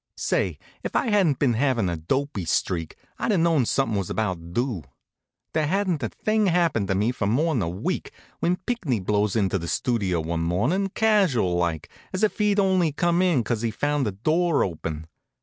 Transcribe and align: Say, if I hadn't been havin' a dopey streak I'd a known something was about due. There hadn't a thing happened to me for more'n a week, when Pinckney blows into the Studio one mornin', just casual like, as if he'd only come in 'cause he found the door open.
Say, 0.17 0.57
if 0.81 0.95
I 0.95 1.11
hadn't 1.11 1.37
been 1.37 1.53
havin' 1.53 1.87
a 1.87 1.95
dopey 1.95 2.45
streak 2.45 2.95
I'd 3.19 3.31
a 3.33 3.37
known 3.37 3.67
something 3.67 3.95
was 3.99 4.09
about 4.09 4.51
due. 4.51 4.83
There 5.53 5.67
hadn't 5.67 6.01
a 6.01 6.09
thing 6.09 6.47
happened 6.47 6.87
to 6.87 6.95
me 6.95 7.11
for 7.11 7.27
more'n 7.27 7.61
a 7.61 7.69
week, 7.69 8.09
when 8.39 8.55
Pinckney 8.55 8.99
blows 8.99 9.35
into 9.35 9.59
the 9.59 9.67
Studio 9.67 10.19
one 10.19 10.39
mornin', 10.41 10.85
just 10.85 10.95
casual 10.95 11.53
like, 11.55 11.87
as 12.13 12.23
if 12.23 12.39
he'd 12.39 12.59
only 12.59 12.91
come 12.91 13.21
in 13.21 13.43
'cause 13.43 13.61
he 13.61 13.69
found 13.69 14.07
the 14.07 14.11
door 14.11 14.63
open. 14.63 15.05